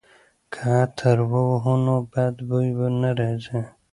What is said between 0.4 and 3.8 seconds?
که عطر ووهو نو بد بوی نه راځي.